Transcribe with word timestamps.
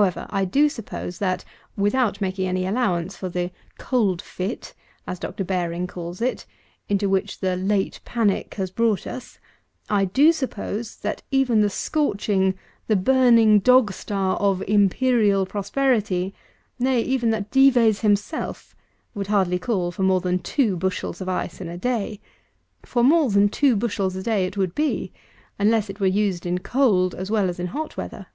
However, 0.00 0.26
I 0.28 0.44
do 0.44 0.68
suppose, 0.68 1.16
that, 1.16 1.46
without 1.74 2.20
making 2.20 2.46
any 2.46 2.66
allowance 2.66 3.16
for 3.16 3.30
the 3.30 3.50
"cold 3.78 4.20
fit," 4.20 4.74
as 5.06 5.18
Dr. 5.18 5.44
Baring 5.44 5.86
calls 5.86 6.20
it, 6.20 6.44
into 6.90 7.08
which 7.08 7.42
"late 7.42 7.98
panic" 8.04 8.52
has 8.56 8.70
brought 8.70 9.06
us; 9.06 9.38
I 9.88 10.04
do 10.04 10.30
suppose, 10.32 10.96
that 10.96 11.22
even 11.30 11.62
the 11.62 11.70
scorching, 11.70 12.54
the 12.86 12.96
burning 12.96 13.60
dog 13.60 13.90
star 13.94 14.36
of 14.36 14.62
"IMPERIAL 14.68 15.46
PROSPERITY;" 15.46 16.34
nay, 16.78 17.02
that 17.02 17.08
even 17.08 17.46
DIVES 17.50 18.02
himself, 18.02 18.76
would 19.14 19.28
hardly 19.28 19.58
call 19.58 19.90
for 19.90 20.02
more 20.02 20.20
than 20.20 20.38
two 20.38 20.76
bushels 20.76 21.22
of 21.22 21.30
ice 21.30 21.62
in 21.62 21.68
a 21.70 21.78
day; 21.78 22.20
for 22.84 23.02
more 23.02 23.30
than 23.30 23.48
two 23.48 23.74
bushels 23.74 24.14
a 24.16 24.22
day 24.22 24.44
it 24.44 24.58
would 24.58 24.74
be, 24.74 25.14
unless 25.58 25.88
it 25.88 25.98
were 25.98 26.06
used 26.06 26.44
in 26.44 26.58
cold 26.58 27.14
as 27.14 27.30
well 27.30 27.48
as 27.48 27.58
in 27.58 27.68
hot 27.68 27.96
weather. 27.96 28.26